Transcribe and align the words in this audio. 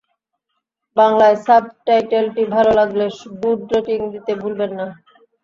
বাংলায় 0.97 1.37
সাবটাইটেলটি 1.45 2.43
ভালো 2.55 2.71
লাগলে 2.79 3.05
গুড 3.41 3.59
রেটিং 3.71 3.99
দিতে 4.13 4.31
ভুলবেন 4.41 4.71
না। 4.79 4.87